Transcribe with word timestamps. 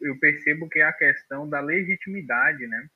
eu, 0.00 0.08
eu 0.08 0.18
percebo 0.18 0.68
que 0.68 0.78
é 0.78 0.84
a 0.84 0.92
questão 0.92 1.48
da 1.48 1.60
legitimidade, 1.60 2.66
né? 2.66 2.88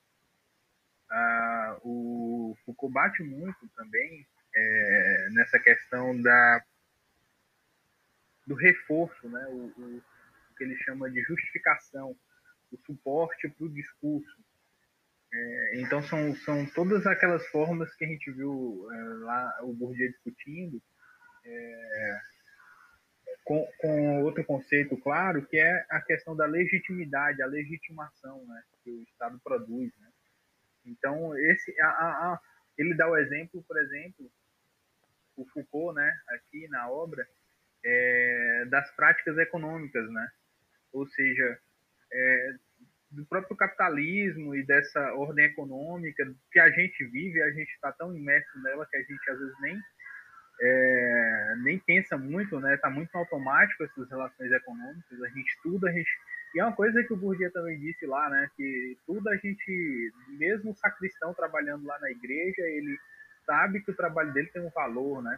Ah, 1.09 1.77
o 1.83 2.55
Foucault 2.65 2.93
bate 2.93 3.23
muito 3.23 3.67
também 3.75 4.25
é, 4.55 5.29
nessa 5.31 5.59
questão 5.59 6.19
da 6.21 6.63
do 8.45 8.55
reforço, 8.55 9.29
né? 9.29 9.45
O, 9.47 9.73
o, 9.77 9.97
o 9.97 10.55
que 10.55 10.63
ele 10.63 10.75
chama 10.77 11.09
de 11.09 11.21
justificação, 11.21 12.15
o 12.71 12.77
suporte 12.85 13.47
para 13.49 13.65
o 13.65 13.73
discurso. 13.73 14.43
É, 15.31 15.81
então 15.81 16.03
são, 16.03 16.35
são 16.37 16.65
todas 16.67 17.07
aquelas 17.07 17.47
formas 17.47 17.93
que 17.95 18.05
a 18.05 18.07
gente 18.07 18.31
viu 18.31 18.87
é, 18.91 19.03
lá 19.23 19.59
o 19.63 19.73
Bourdieu 19.73 20.11
discutindo 20.11 20.81
é, 21.45 22.19
com, 23.43 23.67
com 23.79 24.23
outro 24.23 24.43
conceito 24.45 24.97
claro 24.97 25.45
que 25.45 25.57
é 25.57 25.85
a 25.89 26.01
questão 26.01 26.35
da 26.35 26.45
legitimidade, 26.45 27.41
a 27.41 27.47
legitimação 27.47 28.45
né, 28.45 28.63
que 28.83 28.91
o 28.91 29.01
Estado 29.03 29.39
produz. 29.43 29.91
Né? 29.99 30.07
Então 30.85 31.37
esse 31.37 31.79
a, 31.81 31.87
a, 31.87 32.33
a, 32.33 32.41
ele 32.77 32.95
dá 32.95 33.09
o 33.09 33.17
exemplo, 33.17 33.63
por 33.67 33.77
exemplo, 33.77 34.31
o 35.35 35.45
Foucault, 35.45 35.95
né, 35.95 36.13
aqui 36.29 36.67
na 36.67 36.89
obra, 36.89 37.27
é, 37.83 38.65
das 38.69 38.89
práticas 38.95 39.37
econômicas, 39.37 40.09
né? 40.11 40.29
Ou 40.93 41.07
seja, 41.07 41.59
é, 42.11 42.55
do 43.11 43.25
próprio 43.25 43.55
capitalismo 43.55 44.55
e 44.55 44.63
dessa 44.63 45.13
ordem 45.13 45.45
econômica 45.45 46.33
que 46.51 46.59
a 46.59 46.69
gente 46.69 47.03
vive, 47.05 47.41
a 47.41 47.51
gente 47.51 47.71
está 47.71 47.91
tão 47.91 48.15
imerso 48.15 48.61
nela 48.61 48.85
que 48.85 48.97
a 48.97 49.01
gente 49.01 49.29
às 49.29 49.39
vezes 49.39 49.55
nem 49.61 49.79
é, 50.65 51.55
nem 51.63 51.77
pensa 51.77 52.17
muito, 52.17 52.59
né? 52.59 52.75
Está 52.75 52.89
muito 52.89 53.13
automático 53.15 53.83
essas 53.83 54.09
relações 54.09 54.51
econômicas. 54.51 55.21
A 55.21 55.27
gente 55.27 55.47
estuda, 55.49 55.89
a 55.89 55.91
gente 55.91 56.09
e 56.55 56.59
é 56.59 56.63
uma 56.63 56.75
coisa 56.75 57.03
que 57.03 57.11
o 57.11 57.17
Bourdieu 57.17 57.51
também 57.51 57.79
disse 57.79 58.05
lá, 58.05 58.29
né? 58.29 58.47
Que 58.55 58.95
tudo 59.07 59.27
a 59.27 59.35
gente, 59.37 60.11
mesmo 60.29 60.71
o 60.71 60.75
sacristão 60.75 61.33
trabalhando 61.33 61.85
lá 61.85 61.99
na 61.99 62.11
igreja, 62.11 62.61
ele 62.61 62.95
sabe 63.43 63.81
que 63.81 63.89
o 63.91 63.95
trabalho 63.95 64.31
dele 64.31 64.49
tem 64.53 64.61
um 64.61 64.69
valor, 64.69 65.21
né? 65.23 65.37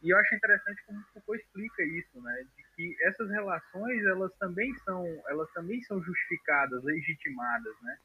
E 0.00 0.10
eu 0.10 0.18
acho 0.18 0.34
interessante 0.34 0.82
como 0.86 1.02
Foucault 1.12 1.42
explica 1.42 1.82
isso, 1.82 2.22
né? 2.22 2.44
De 2.56 2.62
que 2.76 2.96
essas 3.04 3.28
relações 3.30 4.04
elas 4.04 4.32
também 4.38 4.72
são 4.78 5.04
elas 5.28 5.50
também 5.52 5.82
são 5.82 6.00
justificadas, 6.02 6.82
legitimadas, 6.84 7.74
né? 7.82 7.96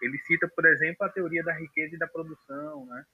Ele 0.00 0.18
cita, 0.18 0.48
por 0.48 0.64
exemplo, 0.66 1.04
a 1.04 1.10
teoria 1.10 1.42
da 1.42 1.52
riqueza 1.52 1.96
e 1.96 1.98
da 1.98 2.06
produção, 2.06 2.86
né? 2.86 3.04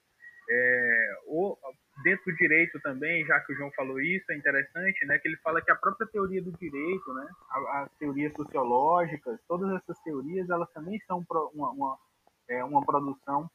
É, 0.54 1.14
ou 1.26 1.58
dentro 2.02 2.24
do 2.26 2.36
direito 2.36 2.78
também, 2.80 3.24
já 3.24 3.40
que 3.40 3.52
o 3.52 3.56
João 3.56 3.70
falou 3.72 3.98
isso, 4.00 4.30
é 4.30 4.36
interessante, 4.36 5.06
né? 5.06 5.18
Que 5.18 5.28
ele 5.28 5.36
fala 5.38 5.62
que 5.62 5.70
a 5.70 5.76
própria 5.76 6.06
teoria 6.06 6.42
do 6.42 6.52
direito, 6.52 7.14
né? 7.14 7.26
As 7.50 7.90
teorias 7.98 8.32
sociológicas, 8.34 9.40
todas 9.48 9.70
essas 9.76 9.98
teorias, 10.00 10.50
elas 10.50 10.70
também 10.72 11.00
são 11.06 11.24
uma, 11.54 11.70
uma, 11.70 11.98
é, 12.48 12.62
uma 12.64 12.84
produção 12.84 13.50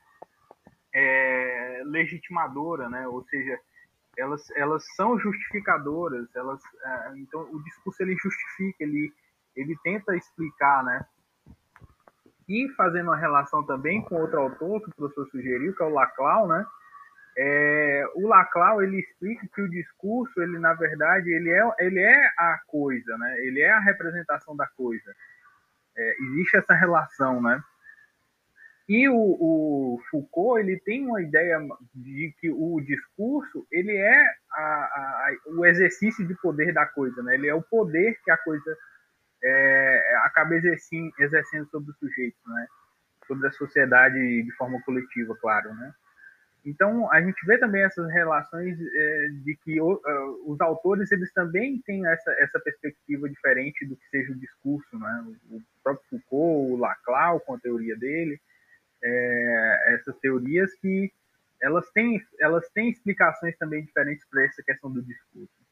é, 0.93 1.83
legitimadora, 1.85 2.89
né? 2.89 3.07
Ou 3.07 3.23
seja, 3.25 3.59
elas, 4.17 4.49
elas 4.55 4.83
são 4.95 5.19
justificadoras, 5.19 6.27
elas, 6.35 6.59
é, 6.83 7.13
então 7.17 7.41
o 7.51 7.63
discurso 7.63 8.01
ele 8.01 8.15
justifica, 8.15 8.83
ele, 8.83 9.13
ele 9.55 9.77
tenta 9.83 10.15
explicar, 10.15 10.83
né? 10.83 11.05
E 12.49 12.69
fazendo 12.77 13.07
uma 13.07 13.17
relação 13.17 13.63
também 13.65 14.01
com 14.01 14.15
outro 14.15 14.39
autor 14.39 14.81
que 14.81 14.89
o 14.89 14.95
professor 14.95 15.27
sugeriu, 15.27 15.75
que 15.75 15.83
é 15.83 15.85
o 15.85 15.93
Laclau, 15.93 16.47
né? 16.47 16.65
É, 17.39 18.03
o 18.15 18.27
Laclau 18.27 18.81
ele 18.81 18.99
explica 18.99 19.47
que 19.53 19.61
o 19.61 19.69
discurso, 19.69 20.41
ele 20.41 20.57
na 20.57 20.73
verdade, 20.73 21.29
ele 21.29 21.51
é, 21.51 21.61
ele 21.79 21.99
é 21.99 22.27
a 22.35 22.59
coisa, 22.65 23.15
né? 23.17 23.39
Ele 23.41 23.61
é 23.61 23.69
a 23.69 23.79
representação 23.79 24.55
da 24.55 24.65
coisa. 24.65 25.15
É, 25.95 26.15
existe 26.23 26.57
essa 26.57 26.73
relação, 26.73 27.39
né? 27.39 27.61
E 28.89 29.07
o, 29.07 29.15
o, 29.15 30.01
Foucault 30.09 30.59
ele 30.61 30.79
tem 30.79 31.05
uma 31.05 31.21
ideia 31.21 31.59
de 31.93 32.33
que 32.39 32.49
o 32.49 32.79
discurso 32.81 33.67
ele 33.71 33.95
é 33.95 34.23
a, 34.49 34.63
a, 34.63 35.35
o 35.47 35.65
exercício 35.65 36.25
de 36.25 36.33
poder 36.35 36.73
da 36.73 36.87
coisa, 36.87 37.21
né? 37.21 37.35
Ele 37.35 37.47
é 37.47 37.53
o 37.53 37.61
poder 37.61 38.17
que 38.23 38.31
a 38.31 38.37
coisa 38.37 38.77
é, 39.43 40.21
acaba 40.23 40.55
exercendo, 40.55 41.11
exercendo 41.19 41.69
sobre 41.69 41.91
o 41.91 41.95
sujeito, 41.95 42.37
né? 42.47 42.67
Sobre 43.27 43.47
a 43.47 43.51
sociedade 43.51 44.17
de 44.41 44.51
forma 44.53 44.81
coletiva, 44.81 45.35
claro, 45.39 45.71
né? 45.75 45.93
Então 46.67 47.09
a 47.11 47.21
gente 47.21 47.45
vê 47.45 47.57
também 47.57 47.83
essas 47.83 48.11
relações 48.11 48.77
é, 48.79 49.27
de 49.43 49.57
que 49.63 49.79
o, 49.79 49.93
uh, 49.93 50.51
os 50.51 50.59
autores 50.59 51.11
eles 51.13 51.31
também 51.31 51.81
têm 51.85 52.05
essa, 52.05 52.29
essa 52.39 52.59
perspectiva 52.59 53.29
diferente 53.29 53.85
do 53.85 53.95
que 53.95 54.09
seja 54.09 54.33
o 54.33 54.39
discurso, 54.39 54.99
né? 54.99 55.25
O 55.49 55.61
próprio 55.81 56.05
Foucault, 56.09 56.73
o 56.73 56.75
Laclau 56.75 57.39
com 57.39 57.53
a 57.53 57.59
teoria 57.59 57.95
dele 57.95 58.37
é, 59.03 59.93
essas 59.95 60.17
teorias 60.17 60.73
que 60.75 61.11
elas 61.61 61.89
têm, 61.91 62.21
elas 62.39 62.67
têm 62.69 62.89
explicações 62.89 63.57
também 63.57 63.83
diferentes 63.83 64.25
para 64.29 64.43
essa 64.43 64.61
questão 64.61 64.91
do 64.91 65.01
discurso. 65.01 65.66